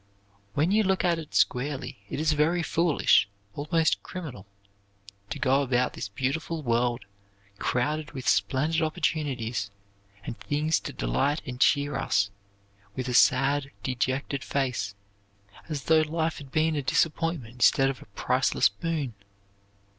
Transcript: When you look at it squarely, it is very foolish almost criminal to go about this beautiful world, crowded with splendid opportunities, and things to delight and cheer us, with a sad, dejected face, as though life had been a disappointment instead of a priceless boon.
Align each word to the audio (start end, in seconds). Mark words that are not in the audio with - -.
When 0.55 0.71
you 0.71 0.81
look 0.81 1.03
at 1.05 1.19
it 1.19 1.35
squarely, 1.35 1.99
it 2.09 2.19
is 2.19 2.31
very 2.31 2.63
foolish 2.63 3.29
almost 3.53 4.01
criminal 4.01 4.47
to 5.29 5.37
go 5.37 5.61
about 5.61 5.93
this 5.93 6.09
beautiful 6.09 6.63
world, 6.63 7.05
crowded 7.59 8.11
with 8.13 8.27
splendid 8.27 8.81
opportunities, 8.81 9.69
and 10.23 10.39
things 10.39 10.79
to 10.79 10.91
delight 10.93 11.43
and 11.45 11.59
cheer 11.61 11.97
us, 11.97 12.31
with 12.95 13.07
a 13.09 13.13
sad, 13.13 13.69
dejected 13.83 14.43
face, 14.43 14.95
as 15.69 15.83
though 15.83 16.01
life 16.01 16.39
had 16.39 16.51
been 16.51 16.75
a 16.75 16.81
disappointment 16.81 17.53
instead 17.53 17.91
of 17.91 18.01
a 18.01 18.05
priceless 18.05 18.69
boon. 18.69 19.13